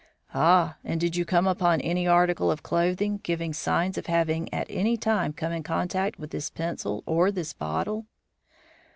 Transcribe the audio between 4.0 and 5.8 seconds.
having at any time come in